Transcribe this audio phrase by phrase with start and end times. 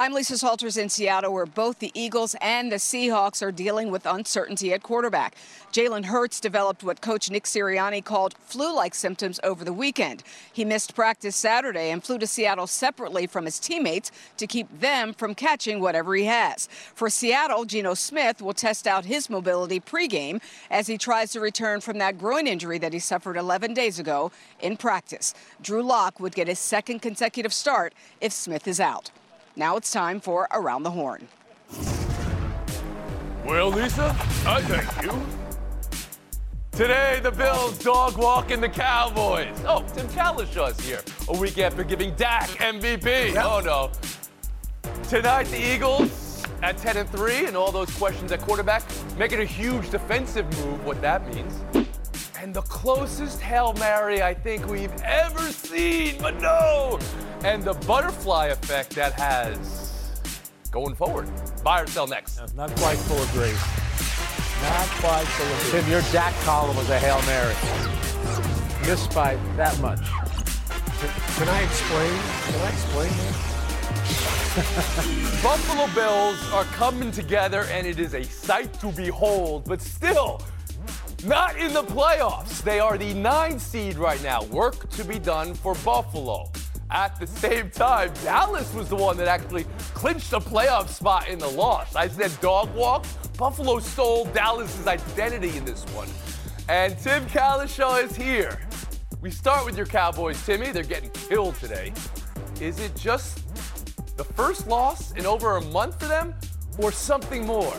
[0.00, 4.06] I'm Lisa Salters in Seattle, where both the Eagles and the Seahawks are dealing with
[4.06, 5.34] uncertainty at quarterback.
[5.72, 10.22] Jalen Hurts developed what coach Nick Sirianni called flu like symptoms over the weekend.
[10.52, 15.14] He missed practice Saturday and flew to Seattle separately from his teammates to keep them
[15.14, 16.68] from catching whatever he has.
[16.94, 21.80] For Seattle, Geno Smith will test out his mobility pregame as he tries to return
[21.80, 24.30] from that groin injury that he suffered 11 days ago
[24.60, 25.34] in practice.
[25.60, 29.10] Drew Lock would get his second consecutive start if Smith is out.
[29.58, 31.26] Now it's time for Around the Horn.
[33.44, 34.14] Well, Lisa,
[34.46, 35.20] I thank you.
[36.70, 39.52] Today, the Bills dog walking the Cowboys.
[39.66, 41.00] Oh, Tim Cowlishaw's here.
[41.28, 43.34] A week after giving Dak MVP.
[43.34, 43.44] Yep.
[43.44, 43.90] Oh no.
[45.08, 48.84] Tonight, the Eagles at 10 and 3, and all those questions at quarterback,
[49.16, 50.84] making a huge defensive move.
[50.84, 51.87] What that means.
[52.40, 57.00] And the closest Hail Mary I think we've ever seen, but no!
[57.42, 60.12] And the butterfly effect that has
[60.70, 61.28] going forward.
[61.64, 62.40] Buy or sell next.
[62.54, 63.60] Not quite full of grace.
[64.62, 65.82] Not quite full of grace.
[65.82, 67.56] Tim, your Dak column was a Hail Mary.
[68.86, 70.06] Missed by that much.
[71.38, 72.20] Can I explain?
[72.52, 73.48] Can I explain this?
[75.42, 80.40] Buffalo Bills are coming together, and it is a sight to behold, but still
[81.24, 82.62] not in the playoffs.
[82.62, 84.44] They are the nine seed right now.
[84.44, 86.50] Work to be done for Buffalo.
[86.90, 91.38] At the same time, Dallas was the one that actually clinched a playoff spot in
[91.38, 91.94] the loss.
[91.94, 93.04] I said dog walk.
[93.36, 96.08] Buffalo stole Dallas's identity in this one.
[96.68, 98.58] And Tim Cowlishaw is here.
[99.20, 100.70] We start with your Cowboys, Timmy.
[100.70, 101.92] They're getting killed today.
[102.60, 103.44] Is it just
[104.16, 106.34] the first loss in over a month for them,
[106.78, 107.76] or something more?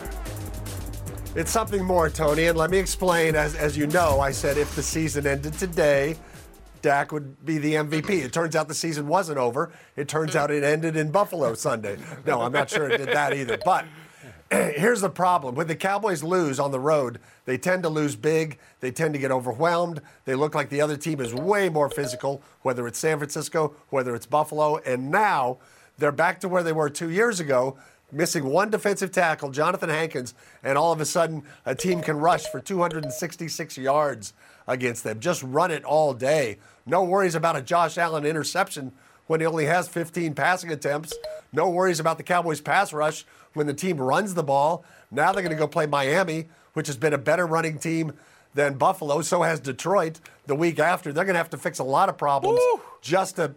[1.36, 3.36] It's something more, Tony, and let me explain.
[3.36, 6.16] As, as you know, I said if the season ended today,
[6.82, 8.10] Dak would be the MVP.
[8.10, 9.70] It turns out the season wasn't over.
[9.94, 11.98] It turns out it ended in Buffalo Sunday.
[12.26, 13.58] No, I'm not sure it did that either.
[13.64, 13.84] But
[14.50, 18.58] here's the problem when the Cowboys lose on the road, they tend to lose big.
[18.80, 20.00] They tend to get overwhelmed.
[20.24, 24.16] They look like the other team is way more physical, whether it's San Francisco, whether
[24.16, 24.78] it's Buffalo.
[24.78, 25.58] And now
[25.96, 27.78] they're back to where they were two years ago,
[28.12, 32.46] missing one defensive tackle, Jonathan Hankins, and all of a sudden a team can rush
[32.46, 34.32] for 266 yards
[34.66, 35.20] against them.
[35.20, 36.58] Just run it all day.
[36.86, 38.92] No worries about a Josh Allen interception
[39.26, 41.14] when he only has 15 passing attempts.
[41.52, 44.84] No worries about the Cowboys pass rush when the team runs the ball.
[45.10, 48.12] Now they're going to go play Miami, which has been a better running team
[48.54, 49.22] than Buffalo.
[49.22, 51.12] So has Detroit the week after.
[51.12, 52.80] They're going to have to fix a lot of problems Woo!
[53.00, 53.54] just to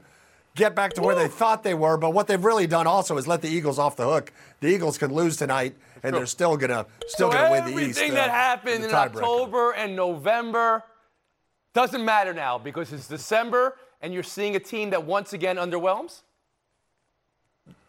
[0.55, 1.97] get back to where they thought they were.
[1.97, 4.31] But what they've really done also is let the Eagles off the hook.
[4.59, 7.99] The Eagles can lose tonight, and they're still gonna still so gonna win the East.
[7.99, 8.93] everything uh, that happened in.
[8.93, 10.83] October and November
[11.73, 16.21] doesn't matter now because it's December and you're seeing a team that once again underwhelms.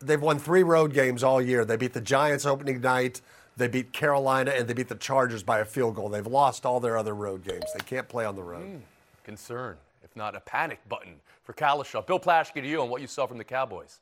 [0.00, 1.64] They've won three road games all year.
[1.64, 3.20] They beat the Giants opening night.
[3.56, 6.08] They beat Carolina and they beat the Chargers by a field goal.
[6.08, 7.64] They've lost all their other road games.
[7.74, 8.82] They can't play on the road.
[9.24, 9.76] Concern,
[10.14, 12.06] if not a panic button for Cowlishaw.
[12.06, 14.00] Bill Plaschke to you on what you saw from the Cowboys.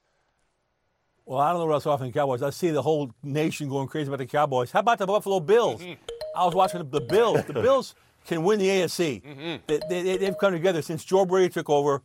[1.25, 2.43] Well, I don't know what I saw from the Cowboys.
[2.43, 4.71] I see the whole nation going crazy about the Cowboys.
[4.71, 5.83] How about the Buffalo Bills?
[6.37, 7.45] I was watching the Bills.
[7.45, 7.95] The Bills
[8.27, 9.61] can win the AFC.
[9.67, 12.03] They, they, they've come together since Joe Brady took over.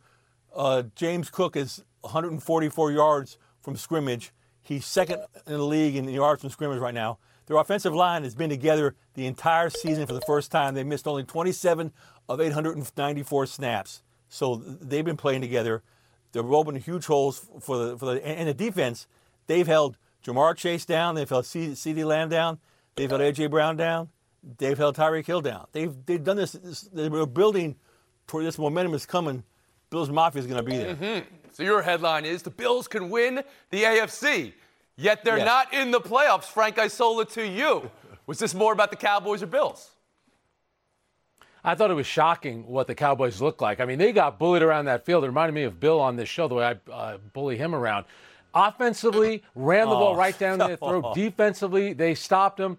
[0.54, 4.32] Uh, James Cook is 144 yards from scrimmage.
[4.62, 7.18] He's second in the league in yards from scrimmage right now.
[7.46, 10.74] Their offensive line has been together the entire season for the first time.
[10.74, 11.92] They missed only 27
[12.28, 14.02] of 894 snaps.
[14.28, 15.82] So they've been playing together.
[16.32, 19.06] They're opening huge holes for the for the and the defense.
[19.46, 21.14] They've held Ja'Marr Chase down.
[21.14, 22.58] They've held CeeDee Lamb down.
[22.96, 23.46] They've held A.J.
[23.46, 24.10] Brown down.
[24.58, 25.66] They've held Tyreek Hill down.
[25.72, 26.52] They've they've done this.
[26.52, 27.76] this they were building
[28.26, 29.42] toward this momentum is coming.
[29.90, 30.94] Bills Mafia is going to be there.
[30.94, 31.34] Mm-hmm.
[31.52, 34.52] So your headline is the Bills can win the AFC,
[34.96, 35.46] yet they're Yes.
[35.46, 36.44] not in the playoffs.
[36.44, 37.90] Frank Isola to you.
[38.26, 39.90] Was this more about the Cowboys or Bills?
[41.68, 43.78] I thought it was shocking what the Cowboys looked like.
[43.78, 45.22] I mean, they got bullied around that field.
[45.22, 48.06] It reminded me of Bill on this show, the way I uh, bully him around.
[48.54, 51.14] Offensively, ran the ball right down their throat.
[51.14, 52.78] Defensively, they stopped him.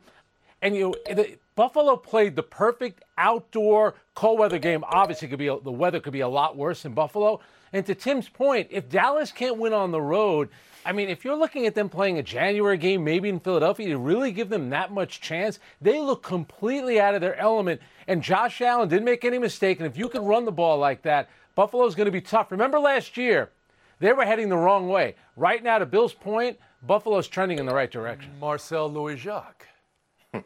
[0.64, 4.84] And you know, the, Buffalo played the perfect outdoor cold weather game.
[4.88, 7.42] Obviously, could be a, the weather could be a lot worse in Buffalo.
[7.72, 10.50] And to Tim's point, if Dallas can't win on the road,
[10.86, 13.98] I mean, if you're looking at them playing a January game, maybe in Philadelphia, to
[13.98, 17.82] really give them that much chance, they look completely out of their element.
[18.10, 19.80] And Josh Allen didn't make any mistake.
[19.80, 22.52] And if you can run the ball like that, Buffalo's going to be tough.
[22.52, 23.52] Remember last year,
[24.00, 25.14] they were heading the wrong way.
[25.36, 28.32] Right now, to Bill's point, Buffalo's trending in the right direction.
[28.40, 29.68] Marcel Louis Jacques.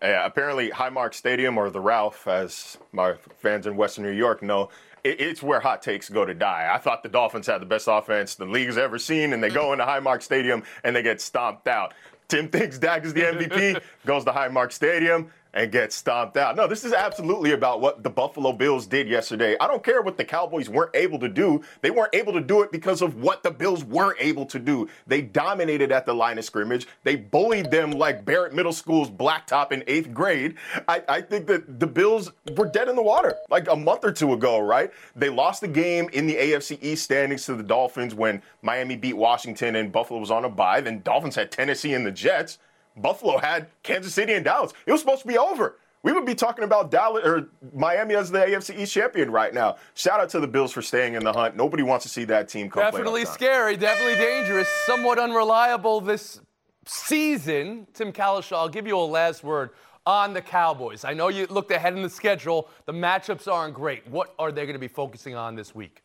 [0.00, 4.68] Yeah, apparently, Highmark Stadium, or the Ralph, as my fans in Western New York know,
[5.04, 6.68] it, it's where hot takes go to die.
[6.74, 9.72] I thought the Dolphins had the best offense the league's ever seen, and they go
[9.72, 11.94] into Highmark Stadium and they get stomped out.
[12.26, 16.56] Tim thinks Dak is the MVP, goes to Highmark Stadium, and get stomped out.
[16.56, 19.56] No, this is absolutely about what the Buffalo Bills did yesterday.
[19.60, 21.62] I don't care what the Cowboys weren't able to do.
[21.82, 24.88] They weren't able to do it because of what the Bills were able to do.
[25.06, 26.86] They dominated at the line of scrimmage.
[27.04, 30.56] They bullied them like Barrett Middle School's blacktop in eighth grade.
[30.88, 34.12] I, I think that the Bills were dead in the water like a month or
[34.12, 34.90] two ago, right?
[35.14, 39.16] They lost the game in the AFC East standings to the Dolphins when Miami beat
[39.16, 40.80] Washington and Buffalo was on a bye.
[40.80, 42.58] Then Dolphins had Tennessee and the Jets.
[42.96, 44.72] Buffalo had Kansas City and Dallas.
[44.86, 45.78] It was supposed to be over.
[46.02, 49.76] We would be talking about Dallas or Miami as the AFC East champion right now.
[49.94, 51.56] Shout out to the Bills for staying in the hunt.
[51.56, 56.40] Nobody wants to see that team come Definitely scary, definitely dangerous, somewhat unreliable this
[56.86, 57.86] season.
[57.94, 59.70] Tim Cowlishaw, I'll give you a last word
[60.04, 61.04] on the Cowboys.
[61.04, 62.68] I know you looked ahead in the schedule.
[62.86, 64.04] The matchups aren't great.
[64.08, 66.02] What are they going to be focusing on this week?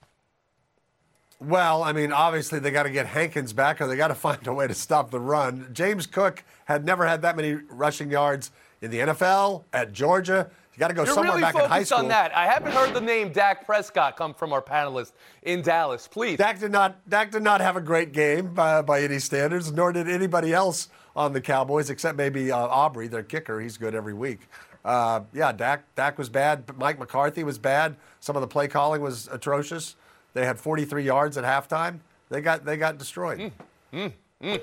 [1.40, 4.46] Well, I mean, obviously they got to get Hankins back, or they got to find
[4.48, 5.70] a way to stop the run.
[5.72, 8.52] James Cook had never had that many rushing yards
[8.82, 10.50] in the NFL at Georgia.
[10.74, 12.04] You got to go You're somewhere really back in high focused school.
[12.04, 12.36] on that.
[12.36, 16.08] I haven't heard the name Dak Prescott come from our panelists in Dallas.
[16.08, 16.38] Please.
[16.38, 17.08] Dak did not.
[17.10, 20.90] Dak did not have a great game uh, by any standards, nor did anybody else
[21.16, 23.60] on the Cowboys, except maybe uh, Aubrey, their kicker.
[23.60, 24.42] He's good every week.
[24.86, 25.84] Uh, yeah, Dak.
[25.96, 26.64] Dak was bad.
[26.78, 27.96] Mike McCarthy was bad.
[28.20, 29.96] Some of the play calling was atrocious.
[30.34, 32.00] They had 43 yards at halftime.
[32.30, 33.52] They got they got destroyed.
[33.94, 34.12] Mm,
[34.44, 34.62] mm.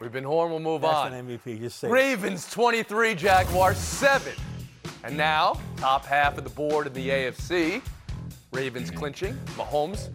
[0.00, 0.50] We've been horn.
[0.50, 1.12] We'll move That's on.
[1.12, 1.60] an MVP.
[1.60, 1.90] Just say it.
[1.90, 4.32] Ravens 23, Jaguars 7.
[5.04, 7.82] And now, top half of the board in the AFC.
[8.52, 10.10] Ravens clinching, Mahomes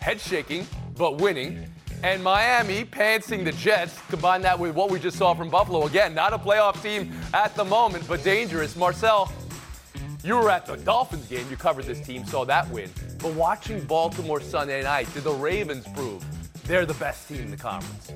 [0.00, 0.66] head shaking,
[0.96, 1.66] but winning.
[2.04, 3.98] And Miami pantsing the Jets.
[4.08, 5.86] Combine that with what we just saw from Buffalo.
[5.86, 8.76] Again, not a playoff team at the moment, but dangerous.
[8.76, 9.32] Marcel,
[10.26, 11.46] you were at the Dolphins game.
[11.48, 12.90] You covered this team, saw that win.
[13.22, 16.24] But watching Baltimore Sunday night, did the Ravens prove
[16.64, 18.10] they're the best team in the conference?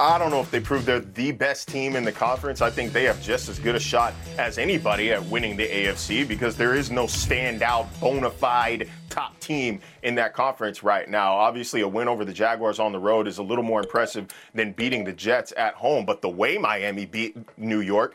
[0.00, 2.62] I don't know if they proved they're the best team in the conference.
[2.62, 6.26] I think they have just as good a shot as anybody at winning the AFC
[6.26, 11.34] because there is no standout, bona fide top team in that conference right now.
[11.34, 14.70] Obviously, a win over the Jaguars on the road is a little more impressive than
[14.70, 16.04] beating the Jets at home.
[16.06, 18.14] But the way Miami beat New York,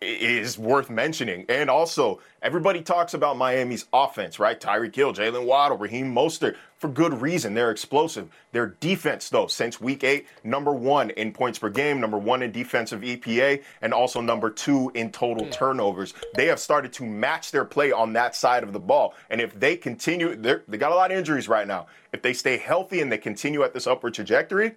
[0.00, 1.44] is worth mentioning.
[1.48, 4.58] And also, everybody talks about Miami's offense, right?
[4.58, 7.52] Tyreek Hill, Jaylen Waddle, Raheem Mostert, for good reason.
[7.52, 8.30] They're explosive.
[8.52, 12.50] Their defense, though, since week eight, number one in points per game, number one in
[12.50, 15.50] defensive EPA, and also number two in total hmm.
[15.50, 16.14] turnovers.
[16.34, 19.14] They have started to match their play on that side of the ball.
[19.28, 21.88] And if they continue, they got a lot of injuries right now.
[22.14, 24.76] If they stay healthy and they continue at this upward trajectory,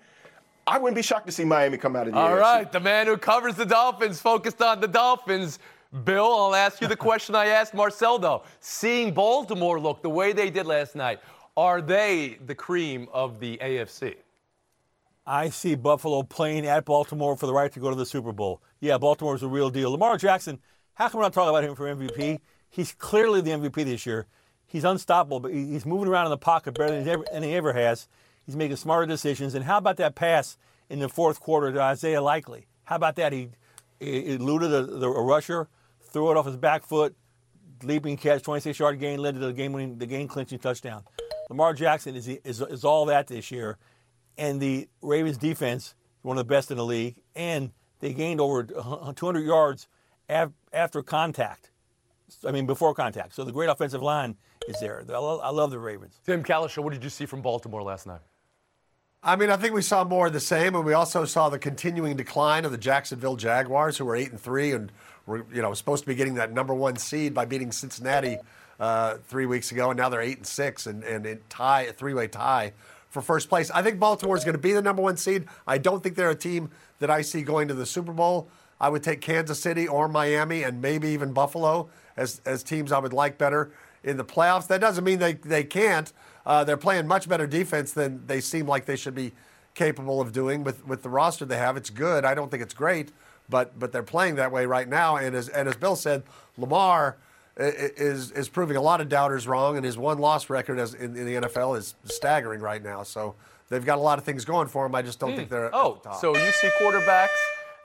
[0.65, 2.41] I wouldn't be shocked to see Miami come out of the All AFC.
[2.41, 5.59] right, the man who covers the Dolphins, focused on the Dolphins.
[6.05, 8.43] Bill, I'll ask you the question I asked Marcel, though.
[8.59, 11.19] Seeing Baltimore look the way they did last night,
[11.55, 14.15] are they the cream of the AFC?
[15.25, 18.61] I see Buffalo playing at Baltimore for the right to go to the Super Bowl.
[18.79, 19.91] Yeah, Baltimore's a real deal.
[19.91, 20.59] Lamar Jackson,
[20.95, 22.39] how come we're not talking about him for MVP?
[22.69, 24.25] He's clearly the MVP this year.
[24.65, 27.53] He's unstoppable, but he's moving around in the pocket better than he ever, than he
[27.53, 28.07] ever has.
[28.45, 29.55] He's making smarter decisions.
[29.55, 30.57] And how about that pass
[30.89, 32.67] in the fourth quarter to Isaiah Likely?
[32.85, 33.33] How about that?
[33.33, 33.49] He,
[33.99, 35.69] eluded a, the, a rusher,
[36.11, 37.15] threw it off his back foot,
[37.83, 41.03] leaping catch, 26 yard gain, led to the game winning, the game clinching touchdown.
[41.49, 43.77] Lamar Jackson is, is, is all that this year.
[44.37, 47.15] And the Ravens defense one of the best in the league.
[47.35, 49.87] And they gained over 200 yards
[50.27, 51.69] af- after contact.
[52.45, 53.35] I mean, before contact.
[53.35, 54.35] So the great offensive line
[54.67, 55.05] is there.
[55.07, 56.19] I love, I love the Ravens.
[56.25, 58.21] Tim Cowlishaw, what did you see from Baltimore last night?
[59.25, 61.57] I mean, I think we saw more of the same, and we also saw the
[61.57, 64.91] continuing decline of the Jacksonville Jaguars, who were eight and three, and
[65.25, 68.37] were you know supposed to be getting that number one seed by beating Cincinnati
[68.81, 72.13] uh, three weeks ago, and now they're eight and six, and and tie a three
[72.13, 72.73] way tie
[73.09, 73.71] for first place.
[73.71, 75.45] I think Baltimore is going to be the number one seed.
[75.65, 78.49] I don't think they're a team that I see going to the Super Bowl.
[78.81, 82.99] I would take Kansas City or Miami, and maybe even Buffalo as as teams I
[82.99, 83.71] would like better
[84.03, 84.67] in the playoffs.
[84.67, 86.11] That doesn't mean they they can't.
[86.45, 89.31] Uh, they're playing much better defense than they seem like they should be
[89.75, 91.77] capable of doing with, with the roster they have.
[91.77, 92.25] It's good.
[92.25, 93.11] I don't think it's great,
[93.49, 95.17] but but they're playing that way right now.
[95.17, 96.23] And as and as Bill said,
[96.57, 97.17] Lamar
[97.57, 101.15] is is proving a lot of doubters wrong, and his one loss record as in,
[101.15, 103.03] in, the NFL is staggering right now.
[103.03, 103.35] So
[103.69, 104.95] they've got a lot of things going for him.
[104.95, 105.37] I just don't mm.
[105.37, 105.73] think they're.
[105.73, 107.29] Oh, the so you see quarterbacks.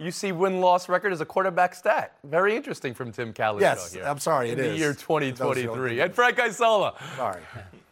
[0.01, 2.17] You see win loss record as a quarterback stat.
[2.23, 4.05] Very interesting from Tim Cowlishaw yes, here.
[4.05, 4.79] I'm sorry, in it the is.
[4.79, 6.01] year 2023.
[6.01, 6.95] And Frank Isola.
[7.17, 7.43] Sorry.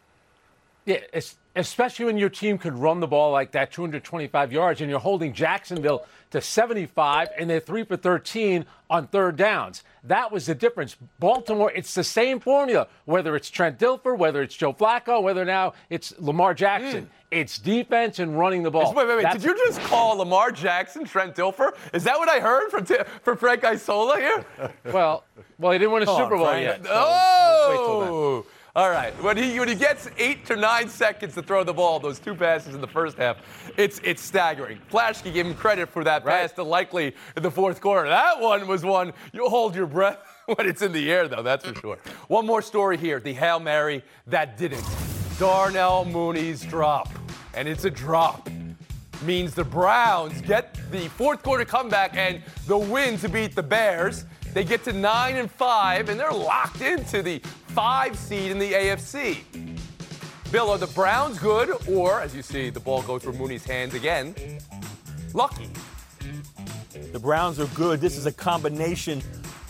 [0.86, 1.00] Yeah,
[1.56, 5.32] especially when your team could run the ball like that 225 yards and you're holding
[5.32, 9.82] Jacksonville to 75 and they're 3 for 13 on third downs.
[10.04, 10.96] That was the difference.
[11.18, 15.72] Baltimore, it's the same formula, whether it's Trent Dilfer, whether it's Joe Flacco, whether now
[15.90, 17.06] it's Lamar Jackson.
[17.06, 17.08] Mm.
[17.32, 18.94] It's defense and running the ball.
[18.94, 19.22] Wait, wait, wait.
[19.24, 21.72] That's Did you just call Lamar Jackson Trent Dilfer?
[21.92, 24.44] Is that what I heard from, T- from Frank Isola here?
[24.84, 25.24] well,
[25.58, 26.84] well, he didn't win a Come Super Bowl yet.
[26.84, 28.46] So oh!
[28.76, 29.10] All right.
[29.22, 32.34] When he when he gets eight to nine seconds to throw the ball, those two
[32.34, 33.38] passes in the first half,
[33.78, 34.78] it's it's staggering.
[34.92, 36.42] Plaschke gave him credit for that right.
[36.42, 38.06] pass to Likely in the fourth quarter.
[38.06, 41.42] That one was one you'll hold your breath when it's in the air, though.
[41.42, 41.98] That's for sure.
[42.28, 44.84] One more story here: the hail mary that didn't.
[45.38, 47.08] Darnell Mooney's drop,
[47.54, 48.46] and it's a drop
[49.22, 54.26] means the Browns get the fourth quarter comeback and the win to beat the Bears.
[54.52, 57.40] They get to nine and five, and they're locked into the
[57.76, 59.36] five seed in the AFC.
[60.50, 63.92] Bill, are the Browns good, or as you see, the ball goes through Mooney's hands
[63.92, 64.34] again?
[65.34, 65.68] Lucky.
[67.12, 68.00] The Browns are good.
[68.00, 69.22] This is a combination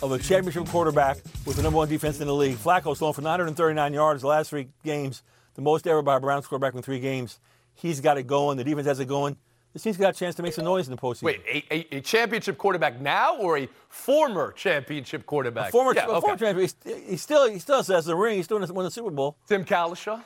[0.02, 2.56] of a championship quarterback with the number one defense in the league.
[2.56, 5.24] Flacco's thrown for 939 yards the last three games,
[5.56, 7.40] the most ever by a Browns quarterback in three games.
[7.74, 8.56] He's got it going.
[8.56, 9.36] The defense has it going
[9.72, 11.24] this team's got a chance to make some noise in the postseason.
[11.24, 15.68] Wait, a, a, a championship quarterback now or a former championship quarterback?
[15.68, 16.20] A former, yeah, a okay.
[16.20, 16.68] former champion.
[16.84, 18.36] He, he, still he still says the ring.
[18.36, 19.36] He's still won the Super Bowl.
[19.46, 20.22] Tim Cowlishaw.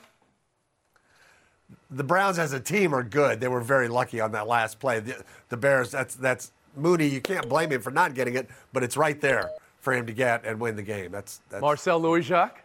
[1.90, 3.40] The Browns as a team are good.
[3.40, 5.00] They were very lucky on that last play.
[5.00, 5.90] The, the Bears.
[5.90, 7.06] That's that's Mooney.
[7.06, 10.12] You can't blame him for not getting it, but it's right there for him to
[10.12, 11.10] get and win the game.
[11.10, 12.62] That's, that's Marcel Louis Jacques.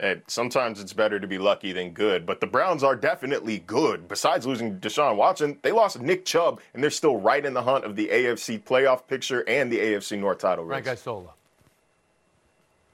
[0.00, 4.06] And sometimes it's better to be lucky than good, but the Browns are definitely good.
[4.06, 7.84] Besides losing Deshaun Watson, they lost Nick Chubb, and they're still right in the hunt
[7.84, 10.84] of the AFC playoff picture and the AFC North title race.
[10.84, 11.30] Frank Isola.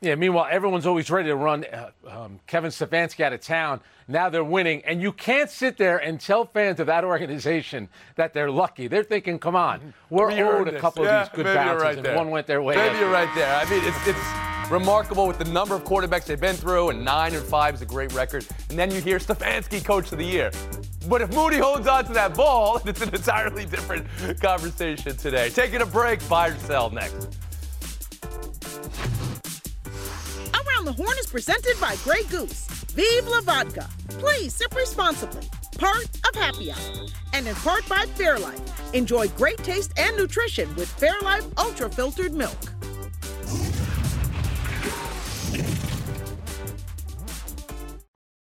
[0.00, 3.80] Yeah, meanwhile, everyone's always ready to run uh, um, Kevin Stefanski out of town.
[4.06, 4.82] Now they're winning.
[4.84, 8.86] And you can't sit there and tell fans of that organization that they're lucky.
[8.86, 12.04] They're thinking, come on, we're owed a couple yeah, of these good bounces, right and
[12.04, 12.16] there.
[12.16, 12.76] one went their way.
[12.76, 13.54] Maybe you're right there.
[13.54, 17.34] I mean, it's, it's remarkable with the number of quarterbacks they've been through, and nine
[17.34, 18.46] and five is a great record.
[18.70, 20.50] And then you hear Stefanski, coach of the year.
[21.08, 24.06] But if Mooney holds on to that ball, it's an entirely different
[24.40, 25.50] conversation today.
[25.50, 27.36] Taking a break, buy or sell next.
[30.54, 32.66] Around the Horn is presented by Grey Goose.
[32.94, 33.88] Vive la vodka.
[34.08, 35.48] Please sip responsibly.
[35.78, 37.06] Part of Happy Hour.
[37.32, 38.60] And in part by Fairlife.
[38.94, 42.73] Enjoy great taste and nutrition with Fairlife Ultra Filtered Milk.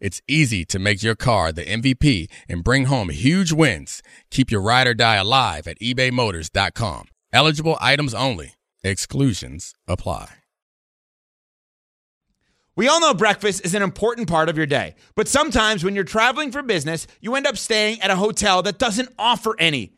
[0.00, 4.02] it's easy to make your car the MVP and bring home huge wins.
[4.30, 7.08] Keep your ride or die alive at ebaymotors.com.
[7.32, 8.54] Eligible items only.
[8.82, 10.34] Exclusions apply.
[12.78, 16.04] We all know breakfast is an important part of your day, but sometimes when you're
[16.04, 19.97] traveling for business, you end up staying at a hotel that doesn't offer any.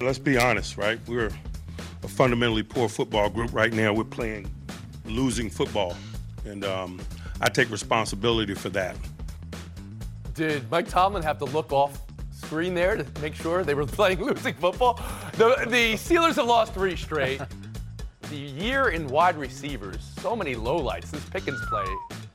[0.00, 0.98] Let's be honest, right?
[1.06, 1.30] We're
[2.02, 3.92] a fundamentally poor football group right now.
[3.92, 4.50] We're playing
[5.04, 5.96] losing football,
[6.44, 7.00] and um,
[7.40, 8.96] I take responsibility for that.
[10.34, 12.00] Did Mike Tomlin have to look off
[12.32, 15.00] screen there to make sure they were playing losing football?
[15.36, 17.40] The, the Steelers have lost three straight
[18.30, 21.10] the year in wide receivers, so many lowlights.
[21.10, 21.84] This Pickens play,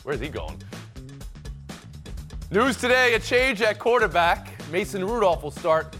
[0.03, 0.61] where's he going?
[2.51, 4.53] News today: a change at quarterback.
[4.71, 5.95] Mason Rudolph will start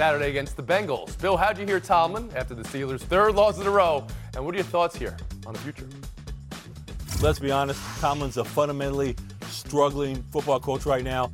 [0.00, 1.20] Saturday against the Bengals.
[1.20, 4.06] Bill, how'd you hear Tomlin after the Steelers' third loss in a row?
[4.34, 5.14] And what are your thoughts here
[5.44, 5.86] on the future?
[7.20, 9.14] Let's be honest, Tomlin's a fundamentally
[9.48, 11.30] struggling football coach right now.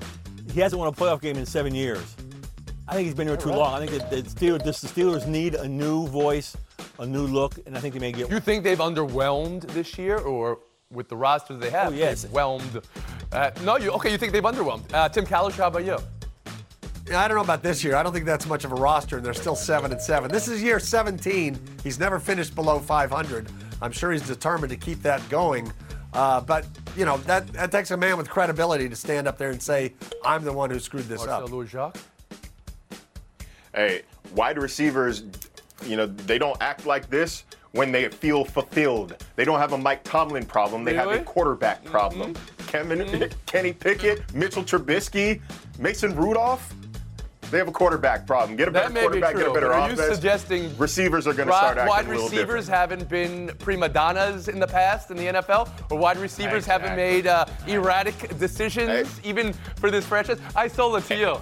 [0.52, 2.16] He hasn't won a playoff game in seven years.
[2.88, 3.73] I think he's been here too long.
[3.80, 6.56] I think that the Steelers, the Steelers need a new voice,
[6.99, 8.28] a new look, and I think they may get.
[8.32, 10.58] You think they've underwhelmed this year, or
[10.90, 12.23] with the roster they have, Oh, yes.
[12.23, 12.82] they've whelmed?
[13.30, 14.11] Uh, no, you okay?
[14.11, 14.92] You think they've underwhelmed?
[14.92, 15.99] Uh, Tim Kalish, how about you?
[17.08, 17.94] Yeah, I don't know about this year.
[17.94, 20.30] I don't think that's much of a roster, and they're still seven and seven.
[20.30, 21.58] This is year 17.
[21.84, 23.48] He's never finished below 500.
[23.80, 25.72] I'm sure he's determined to keep that going.
[26.12, 29.50] Uh, but you know that that takes a man with credibility to stand up there
[29.50, 29.92] and say,
[30.25, 31.98] "I'm the one who screwed this Marcel up." Louis Jacques.
[33.75, 34.02] Hey,
[34.34, 35.25] wide receivers,
[35.84, 39.22] you know, they don't act like this when they feel fulfilled.
[39.36, 40.84] They don't have a Mike Tomlin problem.
[40.84, 42.34] They have a quarterback problem.
[42.66, 45.42] Kevin, Kenny Pickett, Mitchell Trubisky,
[45.78, 46.75] Mason Rudolph.
[47.50, 48.56] They have a quarterback problem.
[48.56, 50.00] Get a better That may be quarterback, get a better but are offense.
[50.00, 53.52] you suggesting receivers are going to ri- start acting wide a little receivers haven't been
[53.60, 58.36] prima donnas in the past in the NFL, or wide receivers haven't made uh, erratic
[58.38, 60.38] decisions even for this franchise?
[60.54, 61.36] I sold it to you.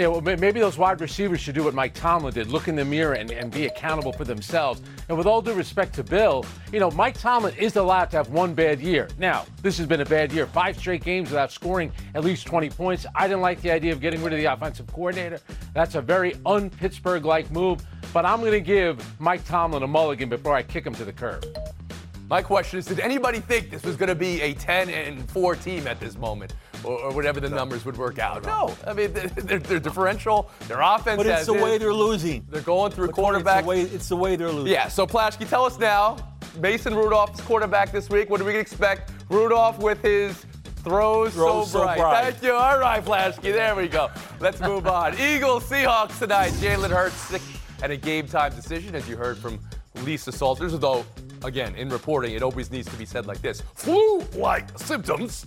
[0.00, 2.86] Yeah, well, maybe those wide receivers should do what Mike Tomlin did look in the
[2.86, 4.80] mirror and, and be accountable for themselves.
[5.10, 6.42] And with all due respect to Bill,
[6.72, 9.10] you know, Mike Tomlin is allowed to have one bad year.
[9.18, 10.46] Now, this has been a bad year.
[10.46, 13.04] Five straight games without scoring at least 20 points.
[13.14, 15.38] I didn't like the idea of getting rid of the offensive coordinator.
[15.74, 17.82] That's a very un Pittsburgh like move.
[18.14, 21.12] But I'm going to give Mike Tomlin a mulligan before I kick him to the
[21.12, 21.44] curb.
[22.30, 25.56] My question is, did anybody think this was going to be a 10 and 4
[25.56, 28.44] team at this moment, or, or whatever the numbers would work out?
[28.44, 30.50] No, I mean they're, they're, they're differential.
[30.68, 31.62] Their offense But it's the it.
[31.62, 32.46] way they're losing.
[32.48, 33.58] They're going through But quarterback.
[33.58, 34.72] It's the, way, it's the way they're losing.
[34.72, 36.16] Yeah, so Plaschke, tell us now.
[36.58, 38.28] Mason Rudolph's quarterback this week.
[38.28, 39.12] What do we expect?
[39.28, 40.44] Rudolph with his
[40.82, 41.98] throws, Throws so, so bright.
[41.98, 42.24] bright.
[42.32, 42.52] Thank you.
[42.54, 43.42] All right, Plaschke.
[43.42, 44.10] There we go.
[44.40, 45.14] Let's move on.
[45.20, 46.50] Eagles, Seahawks tonight.
[46.54, 47.42] Jalen Hurts sick
[47.82, 49.58] and a game time decision, as you heard from
[50.04, 50.76] Lisa Salters.
[50.78, 51.04] Though,
[51.44, 55.46] again, in reporting, it always needs to be said like this: flu-like symptoms.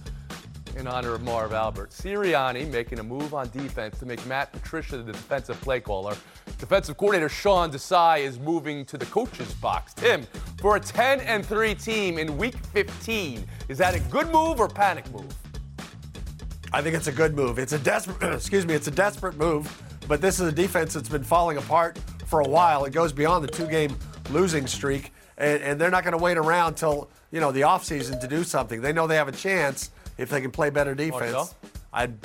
[0.75, 1.91] In honor of Marv Albert.
[1.91, 6.15] Sirianni making a move on defense to make Matt Patricia the defensive play caller.
[6.57, 9.93] Defensive coordinator Sean Desai is moving to the coach's box.
[9.93, 10.25] Tim,
[10.59, 14.67] for a 10 and 3 team in week 15, is that a good move or
[14.67, 15.31] panic move?
[16.71, 17.59] I think it's a good move.
[17.59, 19.71] It's a desperate, excuse me, it's a desperate move.
[20.07, 22.85] But this is a defense that's been falling apart for a while.
[22.85, 23.95] It goes beyond the two-game
[24.31, 28.19] losing streak, and, and they're not going to wait around till you know the offseason
[28.21, 28.81] to do something.
[28.81, 31.55] They know they have a chance if they can play better defense.
[31.91, 32.17] I'd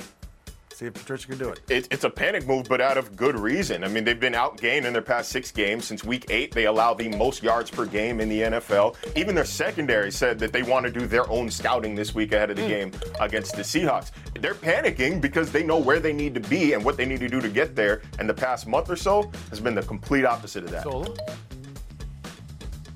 [0.78, 1.60] see if Patricia can do it.
[1.68, 3.82] It, it's a panic move, but out of good reason.
[3.82, 5.86] I mean, they've been outgained in their past six games.
[5.86, 8.94] Since week eight, they allow the most yards per game in the NFL.
[9.16, 12.50] Even their secondary said that they want to do their own scouting this week ahead
[12.50, 12.68] of the hmm.
[12.68, 14.12] game against the Seahawks.
[14.38, 17.28] They're panicking because they know where they need to be and what they need to
[17.28, 18.02] do to get there.
[18.20, 20.84] And the past month or so has been the complete opposite of that.
[20.84, 21.12] Solo?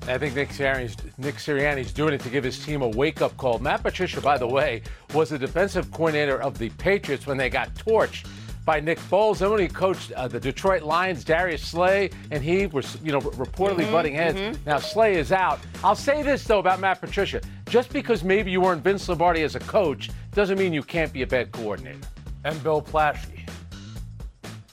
[0.05, 3.59] I think Nick Sirianni's, Nick Sirianni's doing it to give his team a wake-up call.
[3.59, 4.81] Matt Patricia, by the way,
[5.13, 8.27] was the defensive coordinator of the Patriots when they got torched
[8.65, 9.39] by Nick Foles.
[9.39, 13.21] Then when he coached uh, the Detroit Lions, Darius Slay, and he was, you know,
[13.21, 14.57] reportedly butting heads.
[14.65, 15.59] Now Slay is out.
[15.83, 19.55] I'll say this though about Matt Patricia: just because maybe you weren't Vince Lombardi as
[19.55, 21.99] a coach doesn't mean you can't be a bad coordinator.
[22.45, 23.42] And Bill Plaschke.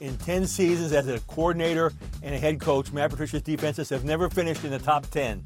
[0.01, 4.31] In 10 seasons as a coordinator and a head coach, Matt Patricia's defenses have never
[4.31, 5.45] finished in the top 10.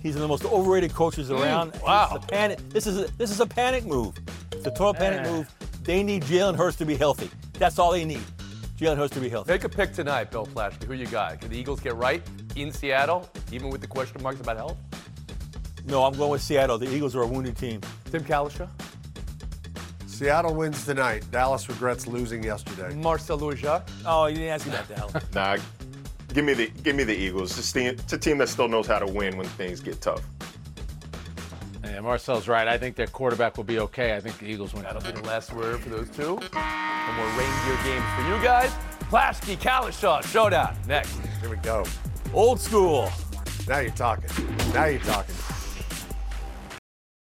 [0.00, 1.78] He's one of the most overrated coaches mm, around.
[1.84, 2.06] wow.
[2.06, 2.58] This is a panic.
[2.70, 4.18] This is a, this is a panic move.
[4.50, 5.54] It's a total panic move.
[5.82, 7.30] They need Jalen Hurts to be healthy.
[7.58, 8.24] That's all they need.
[8.78, 9.52] Jalen Hurts to be healthy.
[9.52, 10.84] Make a pick tonight, Bill Plaschke.
[10.84, 11.42] Who you got?
[11.42, 12.22] Can the Eagles get right
[12.56, 14.78] in Seattle, even with the question marks about health?
[15.84, 16.78] No, I'm going with Seattle.
[16.78, 17.82] The Eagles are a wounded team.
[18.10, 18.70] Tim Cowlishaw?
[20.22, 21.24] Seattle wins tonight.
[21.32, 22.94] Dallas regrets losing yesterday.
[22.94, 23.88] Marcel Louis Jacques?
[24.06, 25.24] Oh, you didn't ask me about Dallas.
[25.34, 25.56] Nah,
[26.32, 27.58] give me the give me the Eagles.
[27.58, 30.00] It's a team, it's a team that still knows how to win when things get
[30.00, 30.22] tough.
[31.82, 32.68] Yeah, Marcel's right.
[32.68, 34.14] I think their quarterback will be okay.
[34.14, 34.84] I think the Eagles win.
[34.84, 36.36] That'll be the last word for those two.
[36.36, 38.70] No more reindeer games for you guys.
[39.10, 41.18] Plaschke, Cowlishaw, showdown next.
[41.40, 41.84] Here we go.
[42.32, 43.10] Old school.
[43.66, 44.30] Now you're talking.
[44.72, 45.34] Now you're talking.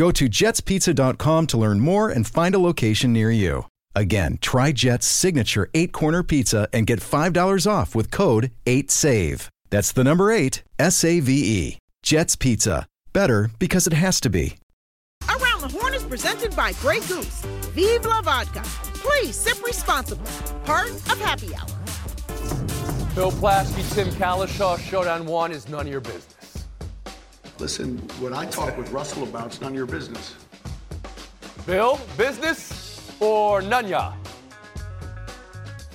[0.00, 3.66] Go to jetspizza.com to learn more and find a location near you.
[3.94, 9.48] Again, try Jet's signature eight corner pizza and get $5 off with code 8SAVE.
[9.68, 11.78] That's the number eight, S A V E.
[12.02, 12.86] Jet's Pizza.
[13.12, 14.56] Better because it has to be.
[15.28, 17.44] Around the Horn is presented by Grey Goose.
[17.74, 18.62] Vive la vodka.
[19.04, 20.32] Please sip responsibly.
[20.64, 21.66] Part of Happy Hour.
[23.14, 26.39] Bill Plaschke, Tim Cowlishaw, Showdown 1 is none of your business.
[27.60, 30.34] Listen, what I talk with Russell about, it's none of your business.
[31.66, 34.14] Bill, business or none ya?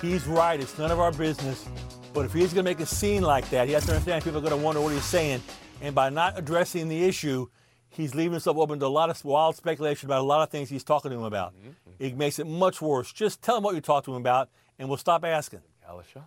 [0.00, 0.60] He's right.
[0.60, 1.68] It's none of our business.
[2.14, 4.38] But if he's going to make a scene like that, he has to understand people
[4.38, 5.42] are going to wonder what he's saying.
[5.82, 7.48] And by not addressing the issue,
[7.88, 10.68] he's leaving himself open to a lot of wild speculation about a lot of things
[10.68, 11.52] he's talking to him about.
[11.52, 11.70] Mm-hmm.
[11.98, 13.12] It makes it much worse.
[13.12, 15.62] Just tell him what you talked to him about, and we'll stop asking.
[15.84, 16.22] Cowlishaw?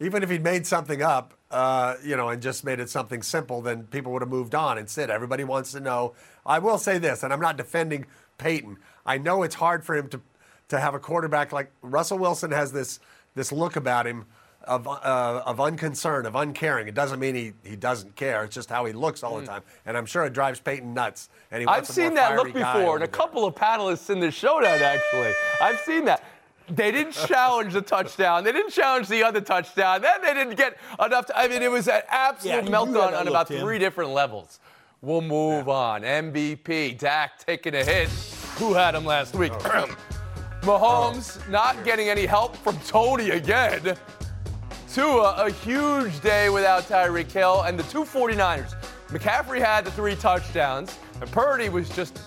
[0.00, 3.60] Even if he'd made something up, uh, you know, and just made it something simple,
[3.60, 4.78] then people would have moved on.
[4.78, 6.14] Instead, everybody wants to know.
[6.46, 8.06] I will say this, and I'm not defending
[8.38, 8.78] Peyton.
[9.04, 10.20] I know it's hard for him to
[10.68, 13.00] to have a quarterback like Russell Wilson has this
[13.34, 14.26] this look about him
[14.64, 16.88] of uh, of unconcern, of uncaring.
[16.88, 18.44] It doesn't mean he, he doesn't care.
[18.44, 19.40] It's just how he looks all mm.
[19.40, 21.28] the time, and I'm sure it drives Peyton nuts.
[21.50, 24.80] And he I've seen that look before, and a couple of panelists in this showdown.
[24.80, 26.22] Actually, I've seen that.
[26.70, 28.44] They didn't challenge the touchdown.
[28.44, 30.02] They didn't challenge the other touchdown.
[30.02, 31.26] Then they didn't get enough.
[31.26, 34.60] To, I mean, it was an absolute yeah, meltdown on about three different levels.
[35.00, 35.72] We'll move yeah.
[35.72, 36.02] on.
[36.02, 38.08] MVP, Dak taking a hit.
[38.58, 39.52] Who had him last week?
[39.54, 39.96] Oh.
[40.62, 41.50] Mahomes oh.
[41.50, 43.96] not getting any help from Tony again.
[44.92, 48.74] Tua, a huge day without Tyreek Hill, and the two 49ers.
[49.08, 52.18] McCaffrey had the three touchdowns, and Purdy was just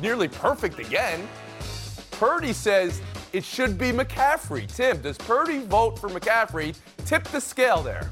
[0.00, 1.26] nearly perfect again.
[2.10, 3.00] Purdy says
[3.32, 4.72] it should be McCaffrey.
[4.72, 6.76] Tim, does Purdy vote for McCaffrey?
[7.06, 8.10] Tip the scale there.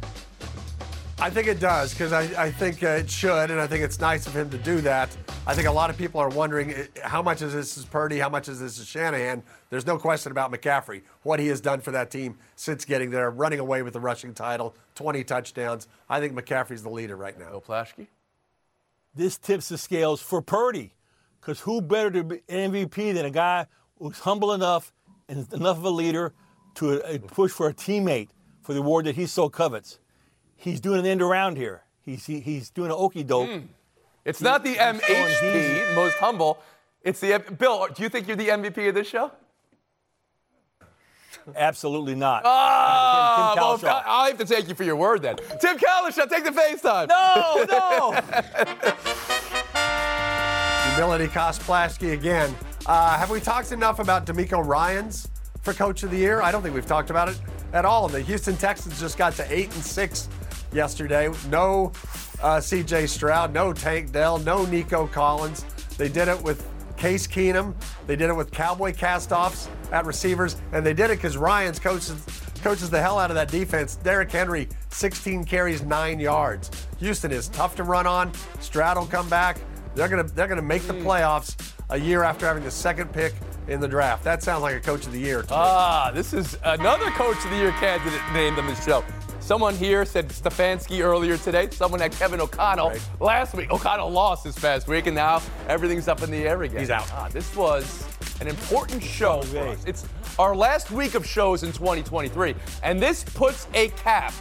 [1.18, 4.00] I think it does because I, I, think uh, it should, and I think it's
[4.00, 5.14] nice of him to do that.
[5.46, 8.18] I think a lot of people are wondering uh, how much is this is Purdy,
[8.18, 9.42] how much is this is Shanahan.
[9.68, 13.30] There's no question about McCaffrey, what he has done for that team since getting there,
[13.30, 15.88] running away with the rushing title, 20 touchdowns.
[16.08, 17.50] I think McCaffrey's the leader right now.
[17.50, 18.06] Bill Plaschke?
[19.14, 20.94] This tips the scales for Purdy
[21.38, 23.66] because who better to be MVP than a guy
[23.98, 24.90] who's humble enough
[25.30, 26.34] and enough of a leader
[26.74, 28.28] to uh, push for a teammate
[28.60, 29.98] for the award that he so covets.
[30.56, 31.84] He's doing an end around here.
[32.02, 33.48] He's, he, he's doing an okey doke.
[33.48, 33.68] Mm.
[34.24, 36.58] It's he, not the MHP, most humble.
[37.02, 37.88] It's the Bill.
[37.94, 39.30] Do you think you're the MVP of this show?
[41.56, 42.42] Absolutely not.
[42.42, 42.50] Tim,
[43.54, 45.36] Tim well, I have to take you for your word then.
[45.60, 47.08] Tim Cowlishaw, take the FaceTime.
[47.08, 48.12] No, no.
[50.90, 52.54] Humility cost Plaschke again.
[52.86, 55.28] Uh, have we talked enough about DeMeco Ryans
[55.62, 56.40] for Coach of the Year?
[56.40, 57.40] I don't think we've talked about it
[57.72, 58.08] at all.
[58.08, 60.28] The Houston Texans just got to eight and six
[60.72, 61.30] yesterday.
[61.50, 61.92] No
[62.42, 63.06] uh, C.J.
[63.06, 65.64] Stroud, no Tank Dell, no Nico Collins.
[65.98, 66.66] They did it with
[66.96, 67.74] Case Keenum.
[68.06, 72.24] They did it with Cowboy castoffs at receivers, and they did it because Ryans coaches
[72.62, 73.96] coaches the hell out of that defense.
[73.96, 76.70] Derrick Henry, 16 carries, nine yards.
[76.98, 78.32] Houston is tough to run on.
[78.60, 79.58] Stroud will come back.
[79.94, 83.34] They're gonna they're gonna make the playoffs a year after having the second pick
[83.68, 84.24] in the draft.
[84.24, 85.44] That sounds like a coach of the year.
[85.50, 89.04] ah, this is another coach of the year candidate named on the show.
[89.40, 91.68] Someone here said Stefanski earlier today.
[91.70, 93.08] Someone had Kevin O'Connell right.
[93.18, 93.70] last week.
[93.72, 96.78] O'Connell lost this past week, and now everything's up in the air again.
[96.78, 97.10] He's out.
[97.12, 98.06] Ah, this was
[98.40, 99.84] an important show for us.
[99.86, 100.06] It's
[100.38, 104.32] our last week of shows in 2023, and this puts a cap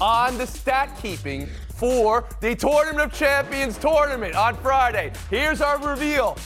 [0.00, 5.12] on the stat keeping for the Tournament of Champions tournament on Friday.
[5.30, 6.36] Here's our reveal.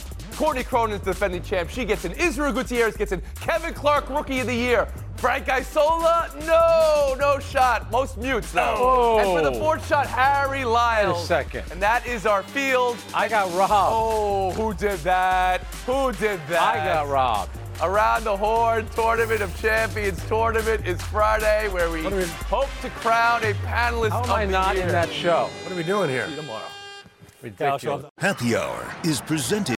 [0.43, 1.69] Courtney Cronin's defending champ.
[1.69, 4.89] She gets an Israel Gutierrez gets an Kevin Clark Rookie of the Year.
[5.15, 7.89] Frank Isola, no, no shot.
[7.89, 8.75] Most mutes though.
[8.77, 9.19] Oh.
[9.19, 11.15] And for the fourth shot, Harry Lyles.
[11.15, 11.71] Wait a second.
[11.71, 12.97] And that is our field.
[13.13, 13.95] I got robbed.
[13.95, 15.61] Oh, who did that?
[15.85, 16.61] Who did that?
[16.61, 17.57] I got robbed.
[17.81, 23.45] Around the Horn Tournament of Champions tournament is Friday, where we, we hope to crown
[23.45, 24.09] a panelist.
[24.09, 24.87] How am I not year.
[24.87, 25.49] in that show?
[25.63, 26.25] What are we doing here?
[26.25, 26.67] See you tomorrow.
[27.43, 28.05] Ridiculous.
[28.19, 29.71] Happy Hour is presented